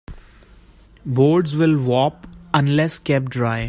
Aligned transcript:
Boards 1.05 1.55
will 1.55 1.77
warp 1.79 2.25
unless 2.55 2.97
kept 2.97 3.25
dry. 3.25 3.59